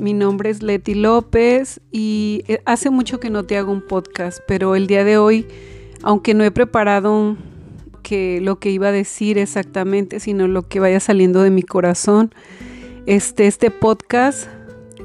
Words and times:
mi 0.00 0.14
nombre 0.14 0.50
es 0.50 0.62
Leti 0.62 0.94
López 0.94 1.80
y 1.92 2.42
eh, 2.48 2.60
hace 2.64 2.90
mucho 2.90 3.20
que 3.20 3.30
no 3.30 3.44
te 3.44 3.56
hago 3.56 3.70
un 3.70 3.82
podcast, 3.82 4.40
pero 4.48 4.74
el 4.74 4.88
día 4.88 5.04
de 5.04 5.16
hoy, 5.16 5.46
aunque 6.02 6.34
no 6.34 6.42
he 6.42 6.50
preparado 6.50 7.36
que 8.02 8.40
lo 8.40 8.58
que 8.58 8.70
iba 8.70 8.88
a 8.88 8.92
decir 8.92 9.38
exactamente, 9.38 10.18
sino 10.18 10.48
lo 10.48 10.66
que 10.66 10.80
vaya 10.80 10.98
saliendo 10.98 11.42
de 11.42 11.50
mi 11.50 11.62
corazón, 11.62 12.34
este, 13.06 13.46
este 13.46 13.70
podcast 13.70 14.48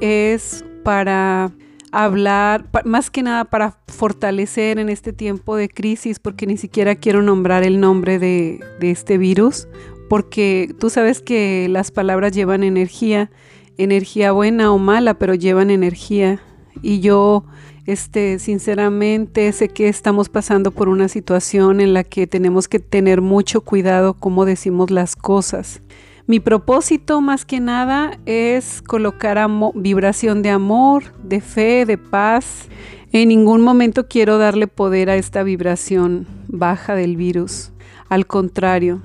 es 0.00 0.64
para 0.82 1.52
hablar, 1.92 2.66
más 2.84 3.10
que 3.10 3.22
nada 3.22 3.44
para 3.44 3.78
fortalecer 3.86 4.80
en 4.80 4.88
este 4.88 5.12
tiempo 5.12 5.54
de 5.54 5.68
crisis, 5.68 6.18
porque 6.18 6.46
ni 6.46 6.56
siquiera 6.56 6.96
quiero 6.96 7.22
nombrar 7.22 7.62
el 7.62 7.78
nombre 7.78 8.18
de, 8.18 8.58
de 8.80 8.90
este 8.90 9.16
virus, 9.16 9.68
porque 10.08 10.74
tú 10.80 10.90
sabes 10.90 11.20
que 11.20 11.68
las 11.70 11.92
palabras 11.92 12.32
llevan 12.32 12.64
energía 12.64 13.30
energía 13.78 14.32
buena 14.32 14.72
o 14.72 14.78
mala, 14.78 15.14
pero 15.14 15.34
llevan 15.34 15.70
energía. 15.70 16.40
Y 16.82 17.00
yo, 17.00 17.44
este, 17.86 18.38
sinceramente, 18.38 19.50
sé 19.52 19.68
que 19.68 19.88
estamos 19.88 20.28
pasando 20.28 20.70
por 20.70 20.88
una 20.88 21.08
situación 21.08 21.80
en 21.80 21.94
la 21.94 22.04
que 22.04 22.26
tenemos 22.26 22.68
que 22.68 22.78
tener 22.78 23.20
mucho 23.20 23.60
cuidado 23.60 24.14
cómo 24.14 24.44
decimos 24.44 24.90
las 24.90 25.16
cosas. 25.16 25.80
Mi 26.28 26.40
propósito 26.40 27.20
más 27.20 27.44
que 27.44 27.60
nada 27.60 28.18
es 28.26 28.82
colocar 28.82 29.38
vibración 29.74 30.42
de 30.42 30.50
amor, 30.50 31.04
de 31.22 31.40
fe, 31.40 31.86
de 31.86 31.98
paz. 31.98 32.68
En 33.12 33.28
ningún 33.28 33.60
momento 33.60 34.08
quiero 34.08 34.36
darle 34.36 34.66
poder 34.66 35.08
a 35.08 35.14
esta 35.14 35.44
vibración 35.44 36.26
baja 36.48 36.96
del 36.96 37.16
virus. 37.16 37.70
Al 38.08 38.26
contrario, 38.26 39.02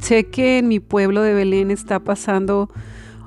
sé 0.00 0.24
que 0.24 0.58
en 0.58 0.66
mi 0.66 0.80
pueblo 0.80 1.22
de 1.22 1.34
Belén 1.34 1.70
está 1.70 2.00
pasando 2.00 2.68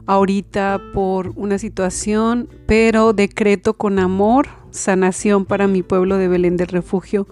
ahorita 0.08 0.82
por 0.94 1.34
una 1.36 1.60
situación, 1.60 2.50
pero 2.66 3.14
decreto 3.14 3.74
con 3.74 4.00
amor 4.00 4.48
sanación 4.72 5.46
para 5.46 5.68
mi 5.68 5.84
pueblo 5.84 6.18
de 6.18 6.28
Belén 6.28 6.58
del 6.58 6.68
Refugio, 6.68 7.28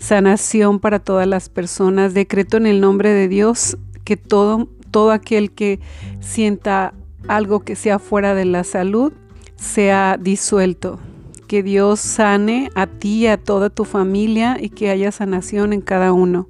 sanación 0.00 0.78
para 0.78 1.00
todas 1.00 1.26
las 1.26 1.48
personas. 1.48 2.14
Decreto 2.14 2.56
en 2.56 2.66
el 2.66 2.80
nombre 2.80 3.10
de 3.10 3.28
Dios 3.28 3.76
que 4.04 4.16
todo, 4.16 4.68
todo 4.90 5.10
aquel 5.10 5.50
que 5.50 5.80
sienta 6.20 6.94
algo 7.28 7.60
que 7.60 7.76
sea 7.76 7.98
fuera 7.98 8.34
de 8.34 8.44
la 8.44 8.64
salud 8.64 9.12
sea 9.56 10.16
disuelto. 10.20 10.98
Que 11.46 11.62
Dios 11.62 12.00
sane 12.00 12.70
a 12.74 12.86
ti 12.86 13.20
y 13.20 13.26
a 13.26 13.36
toda 13.36 13.68
tu 13.68 13.84
familia 13.84 14.56
y 14.60 14.70
que 14.70 14.90
haya 14.90 15.12
sanación 15.12 15.72
en 15.72 15.82
cada 15.82 16.12
uno. 16.12 16.48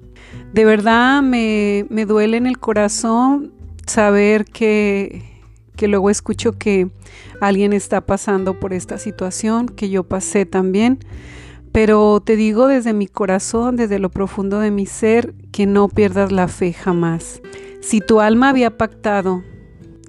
De 0.52 0.64
verdad 0.64 1.22
me, 1.22 1.86
me 1.88 2.06
duele 2.06 2.36
en 2.36 2.46
el 2.46 2.58
corazón 2.58 3.52
saber 3.86 4.44
que 4.44 5.31
que 5.82 5.88
luego 5.88 6.10
escucho 6.10 6.52
que 6.52 6.92
alguien 7.40 7.72
está 7.72 8.06
pasando 8.06 8.60
por 8.60 8.72
esta 8.72 8.98
situación, 8.98 9.66
que 9.66 9.90
yo 9.90 10.04
pasé 10.04 10.46
también. 10.46 11.00
Pero 11.72 12.22
te 12.24 12.36
digo 12.36 12.68
desde 12.68 12.92
mi 12.92 13.08
corazón, 13.08 13.74
desde 13.74 13.98
lo 13.98 14.08
profundo 14.08 14.60
de 14.60 14.70
mi 14.70 14.86
ser, 14.86 15.34
que 15.50 15.66
no 15.66 15.88
pierdas 15.88 16.30
la 16.30 16.46
fe 16.46 16.72
jamás. 16.72 17.42
Si 17.80 18.00
tu 18.00 18.20
alma 18.20 18.50
había 18.50 18.78
pactado 18.78 19.42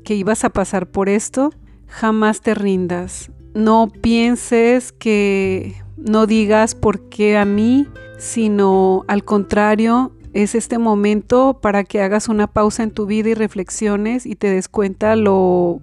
que 0.04 0.14
ibas 0.14 0.44
a 0.44 0.52
pasar 0.52 0.86
por 0.92 1.10
esto, 1.10 1.52
jamás 1.88 2.42
te 2.42 2.54
rindas. 2.54 3.32
No 3.56 3.90
pienses 3.90 4.92
que 4.92 5.82
no 5.98 6.28
digas 6.28 6.76
por 6.76 7.10
qué 7.10 7.36
a 7.36 7.46
mí, 7.46 7.88
sino 8.20 9.06
al 9.08 9.24
contrario, 9.24 10.12
es 10.34 10.56
este 10.56 10.80
momento 10.80 11.60
para 11.62 11.84
que 11.84 12.02
hagas 12.02 12.28
una 12.28 12.48
pausa 12.48 12.84
en 12.84 12.92
tu 12.92 13.06
vida 13.06 13.30
y 13.30 13.34
reflexiones 13.36 14.26
y 14.26 14.36
te 14.36 14.50
des 14.50 14.68
cuenta 14.68 15.16
lo, 15.16 15.80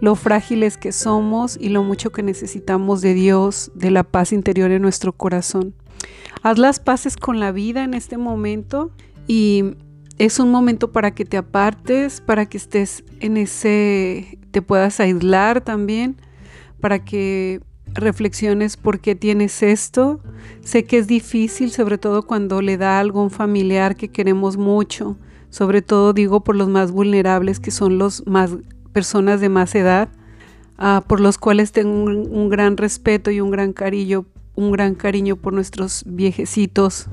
lo 0.00 0.14
frágiles 0.14 0.76
que 0.76 0.92
somos 0.92 1.58
y 1.60 1.70
lo 1.70 1.82
mucho 1.82 2.12
que 2.12 2.22
necesitamos 2.22 3.00
de 3.00 3.14
Dios, 3.14 3.72
de 3.74 3.90
la 3.90 4.04
paz 4.04 4.32
interior 4.32 4.70
en 4.70 4.82
nuestro 4.82 5.12
corazón. 5.12 5.74
Haz 6.42 6.58
las 6.58 6.78
paces 6.78 7.16
con 7.16 7.40
la 7.40 7.52
vida 7.52 7.84
en 7.84 7.94
este 7.94 8.18
momento 8.18 8.90
y 9.26 9.64
es 10.18 10.38
un 10.38 10.50
momento 10.50 10.92
para 10.92 11.12
que 11.12 11.24
te 11.24 11.36
apartes, 11.36 12.20
para 12.20 12.46
que 12.46 12.58
estés 12.58 13.04
en 13.20 13.36
ese, 13.36 14.38
te 14.50 14.62
puedas 14.62 15.00
aislar 15.00 15.62
también, 15.62 16.16
para 16.80 17.04
que 17.04 17.60
reflexiones 17.96 18.76
por 18.76 19.00
qué 19.00 19.14
tienes 19.14 19.62
esto. 19.62 20.20
Sé 20.62 20.84
que 20.84 20.98
es 20.98 21.06
difícil, 21.06 21.70
sobre 21.70 21.98
todo 21.98 22.22
cuando 22.22 22.62
le 22.62 22.76
da 22.76 22.98
algo 22.98 23.20
a 23.20 23.24
un 23.24 23.30
familiar 23.30 23.96
que 23.96 24.08
queremos 24.08 24.56
mucho. 24.56 25.16
Sobre 25.50 25.82
todo 25.82 26.12
digo 26.12 26.44
por 26.44 26.56
los 26.56 26.68
más 26.68 26.90
vulnerables, 26.92 27.60
que 27.60 27.70
son 27.70 27.98
los 27.98 28.26
más 28.26 28.56
personas 28.92 29.40
de 29.40 29.48
más 29.48 29.74
edad, 29.74 30.08
ah, 30.78 31.04
por 31.06 31.20
los 31.20 31.38
cuales 31.38 31.72
tengo 31.72 32.02
un, 32.02 32.28
un 32.30 32.48
gran 32.48 32.76
respeto 32.76 33.30
y 33.30 33.40
un 33.40 33.50
gran 33.50 33.72
cariño, 33.72 34.26
un 34.54 34.72
gran 34.72 34.94
cariño 34.94 35.36
por 35.36 35.52
nuestros 35.52 36.02
viejecitos 36.06 37.08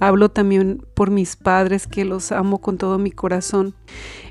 Hablo 0.00 0.28
también 0.28 0.84
por 0.94 1.10
mis 1.10 1.36
padres 1.36 1.86
que 1.86 2.04
los 2.04 2.32
amo 2.32 2.58
con 2.58 2.78
todo 2.78 2.98
mi 2.98 3.10
corazón. 3.10 3.74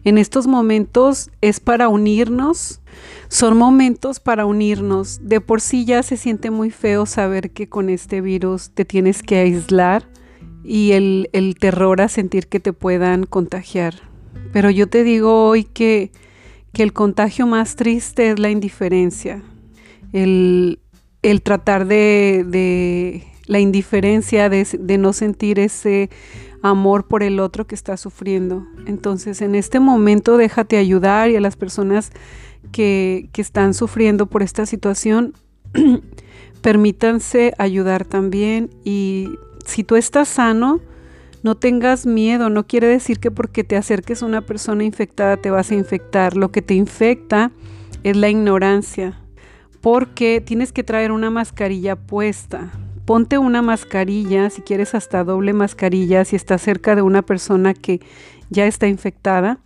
En 0.04 0.18
estos 0.18 0.48
momentos 0.48 1.32
es 1.42 1.60
para 1.60 1.88
unirnos, 1.88 2.82
son 3.30 3.58
momentos 3.58 4.20
para 4.20 4.46
unirnos. 4.46 5.20
De 5.22 5.42
por 5.42 5.62
sí 5.62 5.86
ya 5.86 6.04
se 6.04 6.18
siente 6.18 6.52
muy 6.52 6.70
feo 6.70 7.06
saber 7.06 7.52
que 7.52 7.70
con 7.70 7.90
este 7.90 8.22
virus 8.22 8.72
te 8.72 8.86
tienes 8.86 9.24
que 9.24 9.38
aislar 9.38 10.08
y 10.64 10.92
el, 10.92 11.56
terror 11.60 12.02
a 12.02 12.08
sentir 12.08 12.48
que 12.48 12.60
te 12.60 12.74
puedan 12.74 13.26
contagiar. 13.26 13.96
Pero 14.52 14.70
yo 14.70 14.88
te 14.88 15.04
digo 15.04 15.48
hoy 15.48 15.64
que, 15.64 16.12
que 16.74 16.84
el 16.84 16.94
contagio 16.94 17.48
más 17.48 17.76
triste 17.76 18.32
es 18.32 18.40
la 18.40 18.50
indiferencia, 18.50 19.42
el, 20.12 20.80
el 21.22 21.42
tratar 21.42 21.88
de, 21.88 22.46
de 22.48 23.33
la 23.46 23.60
indiferencia 23.60 24.50
de, 24.50 24.98
no 24.98 25.14
sentir 25.14 25.60
ese 25.60 26.10
amor 26.62 27.08
por 27.08 27.24
el 27.24 27.40
otro 27.40 27.68
que 27.68 27.76
está 27.76 27.98
sufriendo. 27.98 28.66
Entonces 28.86 29.42
en 29.42 29.56
este 29.56 29.80
momento 29.80 30.38
déjate 30.38 30.78
ayudar 30.78 31.30
y 31.30 31.36
a 31.36 31.42
las 31.42 31.56
personas 31.56 32.12
que, 32.72 33.30
que 33.34 33.42
están 33.42 33.74
sufriendo 33.74 34.28
por 34.28 34.44
esta 34.44 34.66
situación, 34.66 35.34
permítanse 36.62 37.54
ayudar 37.58 38.06
también 38.06 38.70
y 38.84 39.30
si 39.66 39.84
tú 39.84 39.96
estás 39.96 40.30
sano, 40.30 40.80
no 41.44 41.56
tengas 41.56 42.06
miedo, 42.06 42.50
no 42.50 42.66
quiere 42.66 42.88
decir 42.88 43.20
que 43.20 43.30
porque 43.30 43.66
te 43.66 43.76
acerques 43.76 44.24
a 44.24 44.26
una 44.26 44.42
persona 44.42 44.86
infectada 44.86 45.36
te 45.36 45.52
vas 45.52 45.72
a 45.72 45.76
infectar. 45.76 46.38
Lo 46.38 46.52
que 46.52 46.62
te 46.62 46.74
infecta 46.74 47.52
es 48.04 48.16
la 48.16 48.30
ignorancia, 48.30 49.20
porque 49.82 50.42
tienes 50.42 50.72
que 50.72 50.84
traer 50.84 51.12
una 51.12 51.30
mascarilla 51.30 51.98
puesta. 51.98 52.72
Ponte 53.06 53.38
una 53.38 53.62
mascarilla, 53.62 54.50
si 54.50 54.62
quieres 54.62 54.96
hasta 54.96 55.26
doble 55.26 55.52
mascarilla, 55.52 56.24
si 56.24 56.38
estás 56.38 56.62
cerca 56.62 56.96
de 56.96 57.02
una 57.02 57.22
persona 57.22 57.74
que 57.74 58.00
ya 58.50 58.66
está 58.66 58.88
infectada, 58.88 59.60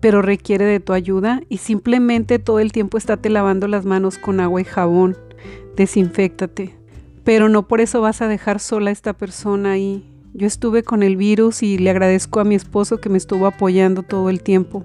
pero 0.00 0.20
requiere 0.20 0.66
de 0.66 0.80
tu 0.80 0.92
ayuda 0.92 1.40
y 1.48 1.58
simplemente 1.58 2.38
todo 2.38 2.60
el 2.60 2.72
tiempo 2.72 2.98
estate 2.98 3.30
lavando 3.30 3.68
las 3.68 3.86
manos 3.86 4.18
con 4.18 4.38
agua 4.38 4.60
y 4.60 4.64
jabón. 4.64 5.16
Desinfectate. 5.76 6.76
Pero 7.24 7.48
no 7.48 7.68
por 7.68 7.80
eso 7.80 8.02
vas 8.02 8.20
a 8.20 8.28
dejar 8.28 8.60
sola 8.60 8.90
a 8.90 8.92
esta 8.92 9.14
persona 9.14 9.72
ahí. 9.72 10.06
Yo 10.34 10.46
estuve 10.46 10.82
con 10.82 11.02
el 11.02 11.16
virus 11.16 11.62
y 11.62 11.78
le 11.78 11.88
agradezco 11.88 12.40
a 12.40 12.44
mi 12.44 12.54
esposo 12.54 13.00
que 13.00 13.08
me 13.08 13.16
estuvo 13.16 13.46
apoyando 13.46 14.02
todo 14.02 14.28
el 14.28 14.42
tiempo. 14.42 14.84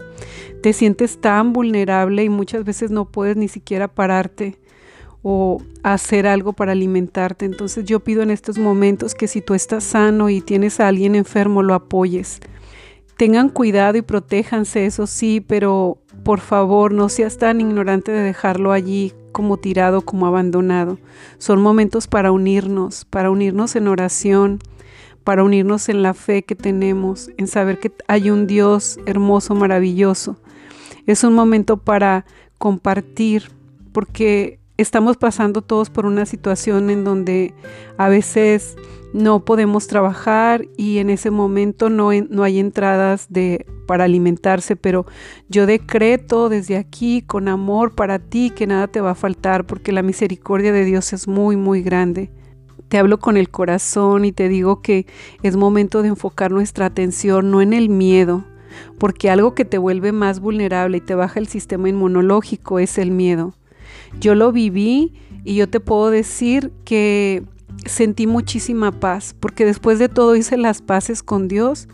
Te 0.64 0.72
sientes 0.72 1.20
tan 1.20 1.52
vulnerable 1.52 2.24
y 2.24 2.30
muchas 2.30 2.64
veces 2.64 2.92
no 2.92 3.12
puedes 3.12 3.36
ni 3.36 3.50
siquiera 3.50 3.90
pararte 3.90 4.58
o 5.22 5.62
hacer 5.84 6.28
algo 6.28 6.54
para 6.54 6.72
alimentarte. 6.72 7.46
Entonces 7.46 7.86
yo 7.86 8.00
pido 8.00 8.22
en 8.22 8.32
estos 8.32 8.58
momentos 8.58 9.16
que 9.16 9.28
si 9.28 9.42
tú 9.42 9.54
estás 9.54 9.84
sano 9.84 10.30
y 10.30 10.42
tienes 10.42 10.80
a 10.80 10.88
alguien 10.88 11.16
enfermo, 11.16 11.64
lo 11.64 11.74
apoyes. 11.74 12.40
Tengan 13.18 13.50
cuidado 13.50 13.98
y 13.98 14.02
protéjanse, 14.02 14.86
eso 14.86 15.06
sí, 15.06 15.44
pero 15.46 15.98
por 16.24 16.40
favor 16.40 16.94
no 16.94 17.10
seas 17.10 17.38
tan 17.38 17.60
ignorante 17.60 18.12
de 18.12 18.22
dejarlo 18.22 18.72
allí 18.72 19.14
como 19.34 19.58
tirado, 19.58 20.02
como 20.02 20.26
abandonado. 20.26 20.98
Son 21.38 21.62
momentos 21.62 22.08
para 22.08 22.32
unirnos, 22.32 23.06
para 23.06 23.30
unirnos 23.30 23.76
en 23.76 23.88
oración, 23.88 24.60
para 25.24 25.44
unirnos 25.44 25.90
en 25.90 26.02
la 26.02 26.14
fe 26.14 26.44
que 26.44 26.56
tenemos, 26.56 27.30
en 27.38 27.48
saber 27.48 27.80
que 27.80 27.92
hay 28.08 28.32
un 28.32 28.48
Dios 28.48 29.00
hermoso, 29.06 29.54
maravilloso. 29.54 30.38
Es 31.06 31.24
un 31.24 31.34
momento 31.34 31.78
para 31.78 32.26
compartir, 32.58 33.52
porque 33.92 34.60
estamos 34.82 35.18
pasando 35.18 35.62
todos 35.62 35.90
por 35.90 36.06
una 36.06 36.26
situación 36.26 36.90
en 36.90 37.04
donde 37.04 37.54
a 37.98 38.08
veces 38.08 38.78
no 39.12 39.44
podemos 39.44 39.88
trabajar 39.88 40.68
y 40.78 41.00
en 41.00 41.10
ese 41.10 41.32
momento 41.32 41.90
no, 41.90 42.10
hay 42.10 42.60
entradas 42.60 43.28
para 43.88 44.06
alimentarse, 44.06 44.76
pero 44.76 45.06
yo 45.50 45.66
decreto 45.66 46.48
desde 46.48 46.78
aquí 46.78 47.22
con 47.22 47.48
amor 47.48 47.94
para 47.94 48.20
ti 48.20 48.52
que 48.52 48.68
nada 48.68 48.88
te 48.88 49.02
va 49.02 49.12
a 49.12 49.16
faltar 49.16 49.66
porque 49.66 49.92
la 49.92 50.04
misericordia 50.04 50.72
de 50.72 50.86
Dios 50.86 51.12
es 51.12 51.28
muy, 51.28 51.56
muy 51.58 51.82
grande. 51.82 52.32
Te 52.88 52.98
hablo 52.98 53.20
con 53.20 53.36
el 53.36 53.50
corazón 53.50 54.26
y 54.26 54.32
te 54.32 54.48
digo 54.48 54.82
que 54.82 55.06
es 55.44 55.56
momento 55.56 56.02
de 56.02 56.10
enfocar 56.10 56.52
nuestra 56.52 56.86
atención 56.86 57.52
no 57.52 57.62
en 57.62 57.74
el 57.74 57.90
miedo, 57.90 58.46
porque 58.98 59.30
algo 59.30 59.56
que 59.56 59.66
te 59.66 59.78
vuelve 59.78 60.12
más 60.12 60.40
vulnerable 60.40 60.98
y 60.98 61.02
te 61.02 61.16
baja 61.16 61.40
el 61.40 61.48
sistema 61.48 61.90
inmunológico 61.90 62.80
es 62.80 62.98
el 62.98 63.12
miedo 63.12 63.54
Yo 64.20 64.36
lo 64.36 64.52
viví 64.52 65.14
y 65.44 65.56
yo 65.56 65.70
te 65.70 65.80
puedo 65.80 66.10
decir 66.10 66.72
que 66.86 67.44
sentí 67.86 68.28
muchísima 68.28 68.92
paz, 68.92 69.36
porque 69.40 69.66
después 69.66 70.00
de 70.00 70.10
todo 70.10 70.36
hice 70.36 70.58
las 70.58 70.82
paces 70.82 71.24
con 71.24 71.48
Dios 71.48 71.88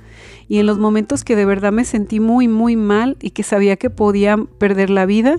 y 0.47 0.59
en 0.59 0.65
los 0.65 0.79
momentos 0.79 1.23
que 1.23 1.35
de 1.35 1.45
verdad 1.45 1.71
me 1.71 1.85
sentí 1.85 2.19
muy, 2.19 2.47
muy 2.47 2.75
mal 2.75 3.17
y 3.21 3.31
que 3.31 3.44
sabía 3.44 3.75
que 3.75 3.89
podía 3.89 4.38
perder 4.38 4.89
la 4.89 5.06
vida, 5.06 5.38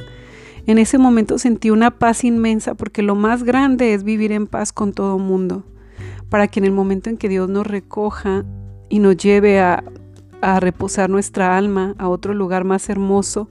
en 0.66 0.78
ese 0.78 0.98
momento 0.98 1.38
sentí 1.38 1.70
una 1.70 1.92
paz 1.92 2.24
inmensa, 2.24 2.74
porque 2.74 3.02
lo 3.02 3.14
más 3.14 3.44
grande 3.44 3.94
es 3.94 4.02
vivir 4.02 4.32
en 4.32 4.46
paz 4.46 4.72
con 4.72 4.92
todo 4.92 5.18
mundo, 5.18 5.64
para 6.28 6.48
que 6.48 6.58
en 6.58 6.66
el 6.66 6.72
momento 6.72 7.08
en 7.08 7.16
que 7.16 7.28
Dios 7.28 7.48
nos 7.48 7.66
recoja 7.66 8.44
y 8.88 8.98
nos 8.98 9.16
lleve 9.16 9.60
a, 9.60 9.84
a 10.42 10.58
reposar 10.58 11.08
nuestra 11.08 11.56
alma 11.56 11.94
a 11.98 12.08
otro 12.08 12.34
lugar 12.34 12.64
más 12.64 12.88
hermoso, 12.88 13.48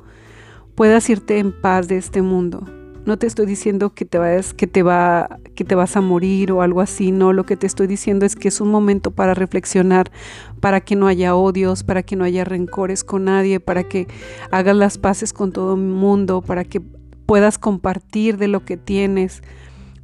puedas 0.76 1.10
irte 1.10 1.40
en 1.40 1.54
paz 1.54 1.88
de 1.88 1.98
este 1.98 2.22
mundo. 2.22 2.66
No 3.06 3.18
te 3.18 3.28
estoy 3.28 3.46
diciendo 3.46 3.94
que 3.94 4.04
te 4.04 4.18
vayas, 4.18 4.56
que 4.56 4.66
te 4.66 4.82
va, 4.82 5.40
que 5.54 5.64
te 5.64 5.76
vas 5.76 5.96
a 5.96 6.02
morir 6.02 6.52
o 6.52 6.64
algo 6.64 6.82
así. 6.82 7.12
No, 7.12 7.34
lo 7.34 7.46
que 7.46 7.56
te 7.56 7.68
estoy 7.68 7.86
diciendo 7.86 8.26
es 8.26 8.36
que 8.36 8.48
es 8.48 8.60
un 8.62 8.70
momento 8.70 9.12
para 9.12 9.36
reflexionar, 9.36 10.12
para 10.60 10.82
que 10.82 10.96
no 10.96 11.06
haya 11.06 11.36
odios, 11.36 11.84
para 11.84 12.02
que 12.02 12.16
no 12.16 12.24
haya 12.24 12.44
rencores 12.44 13.04
con 13.04 13.26
nadie, 13.26 13.60
para 13.60 13.84
que 13.84 14.08
hagas 14.50 14.76
las 14.76 14.98
paces 14.98 15.34
con 15.34 15.52
todo 15.52 15.76
el 15.76 15.82
mundo, 15.82 16.42
para 16.42 16.64
que 16.64 16.82
puedas 17.28 17.60
compartir 17.60 18.38
de 18.38 18.48
lo 18.48 18.66
que 18.66 18.76
tienes, 18.76 19.44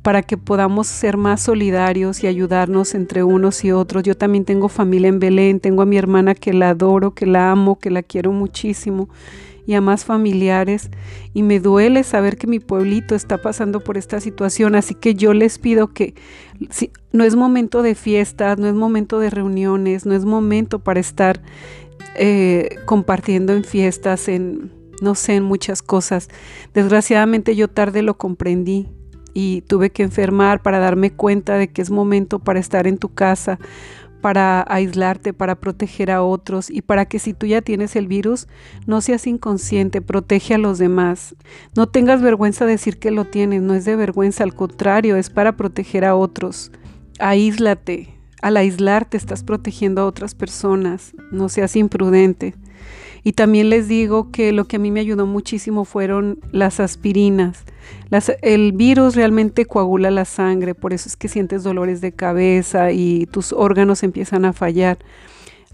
para 0.04 0.22
que 0.22 0.38
podamos 0.38 0.86
ser 0.86 1.18
más 1.18 1.42
solidarios 1.42 2.24
y 2.24 2.28
ayudarnos 2.28 2.94
entre 2.94 3.24
unos 3.24 3.66
y 3.66 3.72
otros. 3.72 4.04
Yo 4.04 4.16
también 4.16 4.46
tengo 4.46 4.70
familia 4.70 5.10
en 5.10 5.20
Belén, 5.20 5.60
tengo 5.60 5.82
a 5.82 5.88
mi 5.88 5.98
hermana 5.98 6.36
que 6.36 6.54
la 6.54 6.70
adoro, 6.70 7.16
que 7.16 7.26
la 7.26 7.52
amo, 7.52 7.80
que 7.80 7.90
la 7.90 8.04
quiero 8.04 8.32
muchísimo 8.32 9.10
y 9.66 9.74
a 9.74 9.82
más 9.82 10.06
familiares 10.06 10.90
y 11.34 11.44
me 11.44 11.60
duele 11.60 12.04
saber 12.04 12.38
que 12.38 12.48
mi 12.48 12.60
pueblito 12.60 13.16
está 13.16 13.38
pasando 13.38 13.80
por 13.80 13.98
esta 13.98 14.20
situación, 14.20 14.76
así 14.76 14.96
que 14.96 15.16
yo 15.16 15.34
les 15.34 15.60
pido 15.60 15.94
que 15.94 16.16
si, 16.70 16.92
no 17.12 17.24
es 17.24 17.36
momento 17.36 17.82
de 17.82 17.96
fiestas, 17.96 18.58
no 18.58 18.68
es 18.68 18.74
momento 18.74 19.20
de 19.20 19.30
reuniones, 19.30 20.06
no 20.06 20.14
es 20.14 20.26
momento 20.26 20.80
para 20.80 21.00
estar 21.00 21.42
eh, 22.16 22.78
compartiendo 22.86 23.54
en 23.54 23.64
fiestas, 23.64 24.28
en 24.28 24.72
no 25.02 25.16
sé, 25.16 25.36
en 25.36 25.44
muchas 25.44 25.82
cosas. 25.82 26.30
Desgraciadamente 26.74 27.56
yo 27.56 27.68
tarde 27.68 28.04
lo 28.04 28.18
comprendí 28.18 28.88
y 29.34 29.62
tuve 29.62 29.90
que 29.90 30.04
enfermar 30.04 30.62
para 30.62 30.80
darme 30.80 31.12
cuenta 31.12 31.58
de 31.58 31.70
que 31.70 31.82
es 31.82 31.90
momento 31.90 32.40
para 32.40 32.60
estar 32.60 32.88
en 32.88 32.98
tu 32.98 33.10
casa, 33.10 33.60
para 34.22 34.64
aislarte, 34.68 35.34
para 35.34 35.56
proteger 35.56 36.12
a 36.12 36.24
otros 36.24 36.70
y 36.70 36.82
para 36.82 37.06
que 37.06 37.20
si 37.20 37.34
tú 37.34 37.48
ya 37.48 37.62
tienes 37.62 37.96
el 37.96 38.08
virus, 38.08 38.48
no 38.86 39.02
seas 39.02 39.28
inconsciente, 39.28 40.02
protege 40.02 40.54
a 40.54 40.58
los 40.58 40.78
demás. 40.78 41.36
No 41.76 41.88
tengas 41.90 42.22
vergüenza 42.22 42.66
de 42.66 42.74
decir 42.74 43.00
que 43.00 43.12
lo 43.12 43.26
tienes, 43.26 43.62
no 43.62 43.74
es 43.74 43.86
de 43.86 43.96
vergüenza, 43.96 44.44
al 44.44 44.56
contrario, 44.56 45.18
es 45.18 45.30
para 45.30 45.58
proteger 45.58 46.06
a 46.06 46.16
otros. 46.16 46.72
Aíslate. 47.20 48.16
Al 48.42 48.58
aislarte 48.58 49.18
estás 49.18 49.44
protegiendo 49.44 50.02
a 50.02 50.06
otras 50.06 50.34
personas, 50.34 51.14
no 51.32 51.48
seas 51.48 51.76
imprudente. 51.76 52.56
Y 53.24 53.34
también 53.34 53.70
les 53.70 53.88
digo 53.88 54.32
que 54.32 54.52
lo 54.52 54.66
que 54.66 54.78
a 54.78 54.80
mí 54.80 54.90
me 54.90 55.00
ayudó 55.00 55.26
muchísimo 55.28 55.86
fueron 55.86 56.40
las 56.52 56.80
aspirinas. 56.80 57.64
el 58.42 58.72
virus 58.72 59.16
realmente 59.16 59.66
coagula 59.66 60.10
la 60.12 60.26
sangre, 60.26 60.74
por 60.74 60.94
eso 60.94 61.08
es 61.08 61.16
que 61.16 61.28
sientes 61.28 61.64
dolores 61.64 62.02
de 62.02 62.14
cabeza 62.14 62.92
y 62.92 63.28
tus 63.28 63.54
órganos 63.54 64.04
empiezan 64.04 64.46
a 64.46 64.54
fallar. 64.54 64.98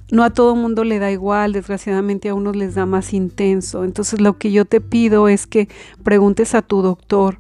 No 0.09 0.23
a 0.23 0.29
todo 0.29 0.55
mundo 0.55 0.83
le 0.83 0.99
da 0.99 1.11
igual, 1.11 1.51
desgraciadamente 1.51 2.29
a 2.29 2.33
unos 2.33 2.55
les 2.55 2.75
da 2.75 2.85
más 2.85 3.13
intenso. 3.13 3.83
Entonces 3.83 4.21
lo 4.21 4.37
que 4.37 4.51
yo 4.51 4.65
te 4.65 4.79
pido 4.79 5.27
es 5.27 5.47
que 5.47 5.67
preguntes 6.03 6.55
a 6.55 6.61
tu 6.61 6.81
doctor, 6.81 7.39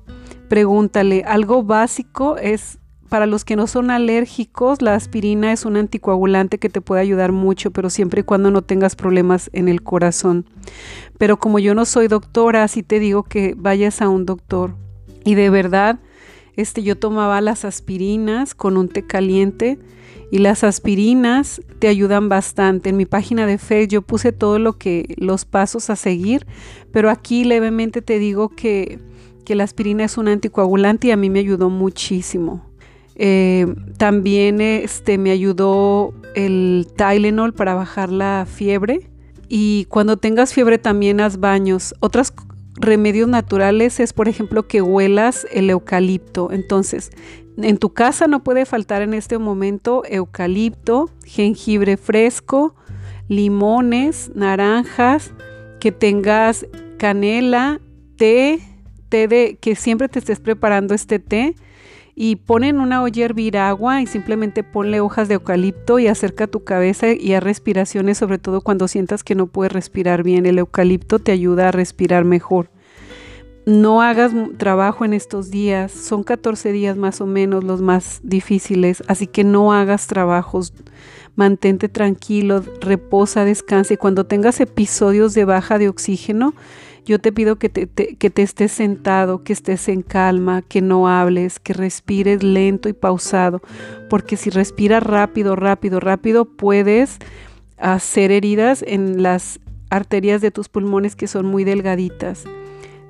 pregúntale, 0.49 1.23
algo 1.25 1.63
básico 1.63 2.37
es 2.37 2.77
para 3.07 3.25
los 3.25 3.45
que 3.45 3.55
no 3.55 3.67
son 3.67 3.89
alérgicos, 3.89 4.81
la 4.81 4.95
aspirina 4.95 5.51
es 5.51 5.65
un 5.65 5.77
anticoagulante 5.77 6.57
que 6.57 6.69
te 6.69 6.81
puede 6.81 7.01
ayudar 7.01 7.31
mucho, 7.31 7.71
pero 7.71 7.89
siempre 7.89 8.21
y 8.21 8.23
cuando 8.23 8.51
no 8.51 8.61
tengas 8.61 8.95
problemas 8.95 9.49
en 9.53 9.67
el 9.67 9.81
corazón. 9.81 10.45
Pero 11.17 11.37
como 11.37 11.59
yo 11.59 11.73
no 11.73 11.85
soy 11.85 12.07
doctora, 12.07 12.67
sí 12.67 12.83
te 12.83 12.99
digo 12.99 13.23
que 13.23 13.55
vayas 13.57 14.01
a 14.01 14.09
un 14.09 14.25
doctor. 14.25 14.75
Y 15.23 15.35
de 15.35 15.49
verdad, 15.49 15.99
este, 16.55 16.83
yo 16.83 16.97
tomaba 16.97 17.39
las 17.41 17.65
aspirinas 17.65 18.55
con 18.55 18.77
un 18.77 18.89
té 18.89 19.03
caliente 19.03 19.79
y 20.31 20.39
las 20.39 20.63
aspirinas 20.63 21.61
te 21.79 21.87
ayudan 21.87 22.29
bastante. 22.29 22.89
En 22.89 22.97
mi 22.97 23.05
página 23.05 23.45
de 23.45 23.57
Facebook 23.57 23.91
yo 23.91 24.01
puse 24.01 24.31
todo 24.31 24.59
lo 24.59 24.77
que 24.77 25.15
los 25.17 25.45
pasos 25.45 25.89
a 25.89 25.95
seguir, 25.95 26.45
pero 26.91 27.09
aquí 27.09 27.45
levemente 27.45 28.01
te 28.01 28.19
digo 28.19 28.49
que, 28.49 28.99
que 29.45 29.55
la 29.55 29.63
aspirina 29.63 30.03
es 30.03 30.17
un 30.17 30.27
anticoagulante 30.27 31.07
y 31.07 31.11
a 31.11 31.17
mí 31.17 31.29
me 31.29 31.39
ayudó 31.39 31.69
muchísimo. 31.69 32.66
Eh, 33.19 33.65
también 33.97 34.61
este, 34.61 35.17
me 35.17 35.31
ayudó 35.31 36.13
el 36.35 36.87
Tylenol 36.95 37.53
para 37.53 37.73
bajar 37.73 38.11
la 38.11 38.45
fiebre. 38.49 39.09
Y 39.49 39.85
cuando 39.85 40.17
tengas 40.17 40.53
fiebre 40.53 40.77
también 40.77 41.19
haz 41.19 41.39
baños. 41.39 41.95
Otros 41.99 42.33
remedios 42.75 43.27
naturales 43.27 43.99
es, 43.99 44.13
por 44.13 44.27
ejemplo, 44.27 44.67
que 44.67 44.81
huelas 44.81 45.47
el 45.51 45.69
eucalipto. 45.69 46.51
Entonces, 46.51 47.11
en 47.57 47.77
tu 47.77 47.91
casa 47.93 48.27
no 48.27 48.43
puede 48.43 48.65
faltar 48.65 49.01
en 49.01 49.13
este 49.13 49.39
momento 49.39 50.03
eucalipto, 50.07 51.09
jengibre 51.25 51.97
fresco, 51.97 52.75
limones, 53.29 54.31
naranjas, 54.35 55.33
que 55.79 55.91
tengas 55.91 56.67
canela, 56.97 57.79
té, 58.15 58.59
té 59.09 59.27
de 59.27 59.57
que 59.59 59.75
siempre 59.75 60.07
te 60.07 60.19
estés 60.19 60.39
preparando 60.39 60.93
este 60.93 61.19
té 61.19 61.55
y 62.19 62.37
pon 62.37 62.63
en 62.63 62.79
una 62.79 63.03
olla 63.03 63.21
a 63.21 63.25
hervir 63.25 63.59
agua 63.59 64.01
y 64.01 64.07
simplemente 64.07 64.63
ponle 64.63 65.01
hojas 65.01 65.27
de 65.27 65.35
eucalipto 65.35 65.99
y 65.99 66.07
acerca 66.07 66.47
tu 66.47 66.63
cabeza 66.63 67.11
y 67.11 67.33
a 67.33 67.39
respiraciones, 67.39 68.17
sobre 68.17 68.39
todo 68.39 68.61
cuando 68.61 68.87
sientas 68.87 69.23
que 69.23 69.35
no 69.35 69.45
puedes 69.45 69.71
respirar 69.71 70.23
bien. 70.23 70.47
El 70.47 70.57
eucalipto 70.57 71.19
te 71.19 71.31
ayuda 71.31 71.67
a 71.67 71.71
respirar 71.71 72.25
mejor. 72.25 72.71
No 73.67 74.01
hagas 74.01 74.31
trabajo 74.57 75.05
en 75.05 75.13
estos 75.13 75.51
días, 75.51 75.91
son 75.91 76.23
14 76.23 76.71
días 76.71 76.97
más 76.97 77.21
o 77.21 77.27
menos 77.27 77.63
los 77.63 77.81
más 77.81 78.19
difíciles, 78.23 79.03
así 79.07 79.27
que 79.27 79.43
no 79.43 79.71
hagas 79.71 80.07
trabajos, 80.07 80.73
mantente 81.35 81.87
tranquilo, 81.87 82.63
reposa, 82.81 83.45
descansa 83.45 83.93
y 83.93 83.97
cuando 83.97 84.25
tengas 84.25 84.59
episodios 84.59 85.35
de 85.35 85.45
baja 85.45 85.77
de 85.77 85.87
oxígeno, 85.87 86.55
yo 87.07 87.19
te 87.19 87.31
pido 87.31 87.55
que 87.55 87.69
te, 87.69 87.87
que 87.87 88.29
te 88.29 88.41
estés 88.41 88.73
sentado, 88.73 89.43
que 89.43 89.53
estés 89.53 89.87
en 89.87 90.01
calma, 90.01 90.61
que 90.61 90.81
no 90.81 91.07
hables, 91.07 91.57
que 91.57 91.71
respires 91.71 92.43
lento 92.43 92.89
y 92.89 92.93
pausado, 92.93 93.61
porque 94.09 94.35
si 94.35 94.49
respiras 94.49 95.01
rápido, 95.01 95.55
rápido, 95.55 96.01
rápido, 96.01 96.43
puedes 96.43 97.17
hacer 97.77 98.31
heridas 98.31 98.83
en 98.85 99.23
las 99.23 99.61
arterias 99.89 100.41
de 100.41 100.51
tus 100.51 100.67
pulmones 100.67 101.15
que 101.15 101.27
son 101.27 101.45
muy 101.45 101.63
delgaditas. 101.63 102.43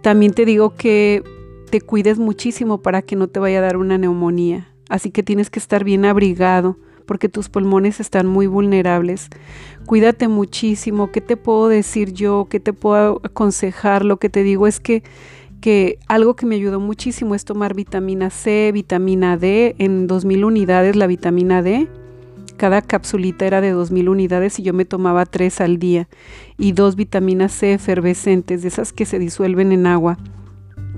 También 0.03 0.33
te 0.33 0.45
digo 0.45 0.75
que 0.75 1.23
te 1.71 1.81
cuides 1.81 2.19
muchísimo 2.19 2.83
para 2.83 3.01
que 3.01 3.15
no 3.15 3.27
te 3.27 3.39
vaya 3.39 3.57
a 3.57 3.61
dar 3.61 3.77
una 3.77 3.97
neumonía. 3.97 4.67
Así 4.89 5.09
que 5.09 5.23
tienes 5.23 5.49
que 5.49 5.57
estar 5.57 5.83
bien 5.83 6.05
abrigado 6.05 6.77
porque 7.07 7.29
tus 7.29 7.49
pulmones 7.49 7.99
están 7.99 8.27
muy 8.27 8.45
vulnerables. 8.45 9.29
Cuídate 9.87 10.27
muchísimo. 10.27 11.11
¿Qué 11.11 11.21
te 11.21 11.37
puedo 11.37 11.69
decir 11.69 12.13
yo? 12.13 12.47
¿Qué 12.49 12.59
te 12.59 12.73
puedo 12.73 13.21
aconsejar? 13.23 14.05
Lo 14.05 14.17
que 14.17 14.29
te 14.29 14.43
digo 14.43 14.67
es 14.67 14.79
que 14.79 15.01
que 15.61 15.97
algo 16.07 16.35
que 16.35 16.45
me 16.45 16.53
ayudó 16.53 16.79
muchísimo 16.79 17.33
es 17.33 17.43
tomar 17.43 17.73
vitamina 17.73 18.29
C, 18.29 18.71
vitamina 18.71 19.37
D 19.37 19.75
en 19.79 20.05
2000 20.05 20.45
unidades 20.45 20.95
la 20.95 21.07
vitamina 21.07 21.63
D. 21.63 21.87
Cada 22.57 22.83
capsulita 22.83 23.47
era 23.47 23.59
de 23.59 23.71
2000 23.71 24.09
unidades 24.09 24.59
y 24.59 24.63
yo 24.63 24.73
me 24.73 24.85
tomaba 24.85 25.25
tres 25.25 25.59
al 25.59 25.79
día 25.79 26.07
y 26.59 26.73
dos 26.73 26.95
vitaminas 26.95 27.53
C 27.53 27.73
efervescentes, 27.73 28.61
de 28.61 28.67
esas 28.67 28.93
que 28.93 29.05
se 29.05 29.17
disuelven 29.17 29.71
en 29.71 29.87
agua. 29.87 30.19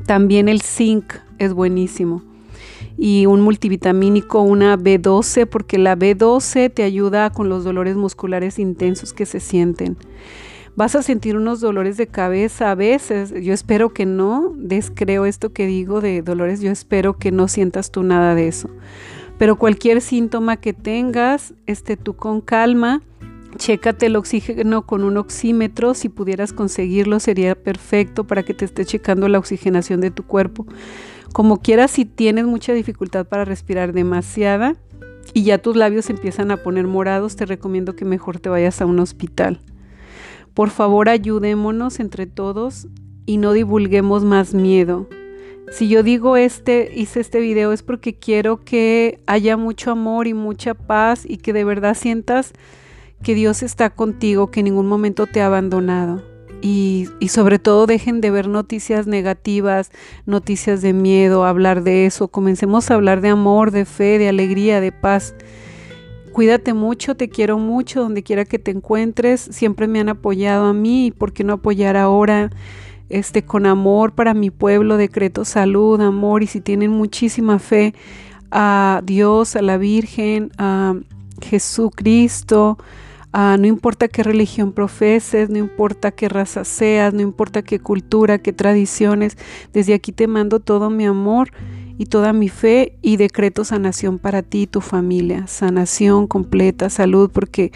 También 0.05 0.49
el 0.49 0.61
zinc 0.61 1.13
es 1.37 1.53
buenísimo 1.53 2.28
y 3.01 3.27
un 3.27 3.39
multivitamínico, 3.39 4.41
una 4.41 4.77
B12, 4.77 5.48
porque 5.48 5.77
la 5.77 5.98
B12 5.98 6.72
te 6.74 6.84
ayuda 6.84 7.29
con 7.29 7.48
los 7.48 7.63
dolores 7.63 7.96
musculares 7.96 8.60
intensos 8.60 9.13
que 9.13 9.25
se 9.25 9.39
sienten. 9.39 9.96
Vas 10.75 10.96
a 10.96 11.01
sentir 11.01 11.38
unos 11.38 11.62
dolores 11.62 11.96
de 11.96 12.08
cabeza 12.08 12.72
a 12.72 12.75
veces, 12.75 13.34
yo 13.41 13.53
espero 13.53 13.94
que 13.94 14.06
no, 14.06 14.53
descreo 14.58 15.25
esto 15.25 15.53
que 15.53 15.65
digo 15.65 16.01
de 16.01 16.22
dolores, 16.22 16.60
yo 16.60 16.72
espero 16.72 17.18
que 17.18 17.32
no 17.32 17.48
sientas 17.48 17.89
tú 17.89 18.03
nada 18.03 18.36
de 18.36 18.50
eso. 18.50 18.70
Pero 19.38 19.58
cualquier 19.58 20.01
síntoma 20.01 20.58
que 20.58 20.74
tengas, 20.74 21.53
esté 21.65 21.96
tú 21.96 22.18
con 22.18 22.41
calma, 22.41 23.01
Chécate 23.58 24.06
el 24.06 24.15
oxígeno 24.15 24.86
con 24.86 25.03
un 25.03 25.18
oxímetro, 25.18 25.96
si 25.96 26.08
pudieras 26.08 26.53
conseguirlo 26.53 27.20
sería 27.20 27.56
perfecto 27.56 28.24
para 28.25 28.44
que 28.44 28.53
te 28.53 28.63
esté 28.63 28.86
checando 28.86 29.27
la 29.27 29.39
oxigenación 29.39 30.01
de 30.01 30.12
tu 30.12 30.24
cuerpo. 30.24 30.68
Como 31.33 31.62
quieras, 31.62 31.91
si 31.91 32.05
tienes 32.05 32.45
mucha 32.45 32.74
dificultad 32.74 33.25
para 33.25 33.45
respirar 33.45 33.93
demasiada 33.93 34.75
y 35.33 35.43
ya 35.43 35.59
tus 35.59 35.75
labios 35.75 36.09
empiezan 36.09 36.51
a 36.51 36.57
poner 36.57 36.88
morados, 36.88 37.36
te 37.36 37.45
recomiendo 37.45 37.95
que 37.95 38.05
mejor 38.05 38.39
te 38.39 38.50
vayas 38.50 38.81
a 38.81 38.86
un 38.86 39.00
hospital. 39.00 39.62
Por 40.53 40.71
favor, 40.71 41.07
ayudémonos 41.07 42.00
entre 42.00 42.25
todos 42.25 42.88
y 43.25 43.38
no 43.38 43.53
divulguemos 43.53 44.24
más 44.24 44.53
miedo. 44.53 45.07
Si 45.71 45.88
yo 45.88 46.01
digo 46.01 46.36
este, 46.36 46.91
hice 46.95 47.19
este 47.19 47.39
video 47.39 47.71
es 47.71 47.83
porque 47.83 48.15
quiero 48.15 48.63
que 48.63 49.21
haya 49.27 49.55
mucho 49.55 49.91
amor 49.91 50.25
y 50.25 50.33
mucha 50.33 50.74
paz 50.74 51.25
y 51.27 51.38
que 51.38 51.53
de 51.53 51.63
verdad 51.63 51.95
sientas 51.95 52.53
que 53.21 53.36
Dios 53.36 53.62
está 53.62 53.91
contigo, 53.91 54.50
que 54.50 54.62
en 54.62 54.65
ningún 54.65 54.88
momento 54.88 55.27
te 55.27 55.41
ha 55.41 55.45
abandonado. 55.45 56.24
Y, 56.61 57.07
y, 57.19 57.29
sobre 57.29 57.57
todo 57.57 57.85
dejen 57.85 58.19
de 58.19 58.31
ver 58.31 58.47
noticias 58.47 59.07
negativas, 59.07 59.91
noticias 60.25 60.81
de 60.81 60.91
miedo, 60.93 61.45
hablar 61.45 61.83
de 61.83 62.05
eso. 62.05 62.27
Comencemos 62.27 62.91
a 62.91 62.95
hablar 62.95 63.21
de 63.21 63.29
amor, 63.29 63.71
de 63.71 63.85
fe, 63.85 64.17
de 64.17 64.27
alegría, 64.27 64.81
de 64.81 64.91
paz. 64.91 65.35
Cuídate 66.33 66.73
mucho, 66.73 67.15
te 67.15 67.29
quiero 67.29 67.57
mucho, 67.57 68.01
donde 68.01 68.23
quiera 68.23 68.45
que 68.45 68.59
te 68.59 68.71
encuentres. 68.71 69.41
Siempre 69.41 69.87
me 69.87 69.99
han 69.99 70.09
apoyado 70.09 70.65
a 70.65 70.73
mí 70.73 71.13
por 71.17 71.33
qué 71.33 71.43
no 71.43 71.53
apoyar 71.53 71.97
ahora 71.97 72.49
este 73.09 73.43
con 73.43 73.65
amor 73.65 74.13
para 74.13 74.33
mi 74.33 74.51
pueblo, 74.51 74.97
decreto 74.97 75.43
salud, 75.43 75.99
amor 75.99 76.43
y 76.43 76.47
si 76.47 76.61
tienen 76.61 76.91
muchísima 76.91 77.59
fe 77.59 77.93
a 78.51 79.01
Dios, 79.03 79.55
a 79.55 79.61
la 79.61 79.77
Virgen, 79.77 80.51
a 80.57 80.95
Jesucristo, 81.41 82.77
no 83.33 83.67
importa 83.67 84.07
qué 84.07 84.24
religión 84.24 84.71
profeses, 84.71 85.50
no 85.50 85.57
importa 85.57 86.12
qué 86.12 86.29
raza 86.29 86.63
seas, 86.65 87.13
no 87.13 87.21
importa 87.21 87.62
qué 87.62 87.79
cultura, 87.79 88.39
qué 88.39 88.53
tradiciones, 88.53 89.38
desde 89.74 89.93
aquí 89.93 90.12
te 90.12 90.27
mando 90.27 90.59
todo 90.59 90.89
mi 90.89 91.05
amor 91.05 91.51
y 91.98 92.05
toda 92.05 92.31
mi 92.31 92.48
fe 92.48 92.98
y 93.01 93.17
decreto 93.17 93.65
sanación 93.65 94.19
para 94.19 94.41
ti 94.41 94.62
y 94.62 94.67
tu 94.67 94.79
familia, 94.79 95.48
sanación 95.48 96.27
completa, 96.27 96.89
salud, 96.89 97.29
porque 97.29 97.71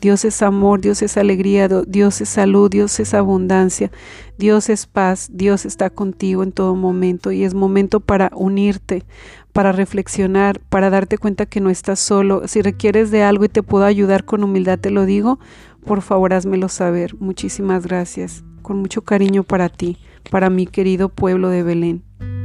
Dios 0.00 0.24
es 0.24 0.42
amor, 0.42 0.80
Dios 0.80 1.02
es 1.02 1.16
alegría, 1.16 1.68
Dios 1.68 2.20
es 2.20 2.28
salud, 2.28 2.70
Dios 2.70 3.00
es 3.00 3.14
abundancia, 3.14 3.90
Dios 4.38 4.68
es 4.68 4.86
paz, 4.86 5.28
Dios 5.32 5.66
está 5.66 5.90
contigo 5.90 6.44
en 6.44 6.52
todo 6.52 6.76
momento 6.76 7.32
y 7.32 7.42
es 7.42 7.54
momento 7.54 7.98
para 7.98 8.30
unirte, 8.34 9.04
para 9.52 9.72
reflexionar, 9.72 10.60
para 10.68 10.90
darte 10.90 11.18
cuenta 11.18 11.46
que 11.46 11.60
no 11.60 11.68
estás 11.68 11.98
solo. 11.98 12.46
Si 12.46 12.62
requieres 12.62 13.10
de 13.10 13.24
algo 13.24 13.44
y 13.44 13.48
te 13.48 13.64
puedo 13.64 13.84
ayudar 13.84 14.24
con 14.24 14.44
humildad, 14.44 14.78
te 14.78 14.90
lo 14.90 15.04
digo, 15.04 15.40
por 15.84 16.02
favor 16.02 16.32
házmelo 16.32 16.68
saber. 16.68 17.16
Muchísimas 17.18 17.84
gracias. 17.84 18.44
Con 18.62 18.78
mucho 18.78 19.02
cariño 19.02 19.42
para 19.42 19.68
ti, 19.68 19.96
para 20.30 20.48
mi 20.48 20.66
querido 20.66 21.08
pueblo 21.08 21.48
de 21.48 21.62
Belén. 21.64 22.37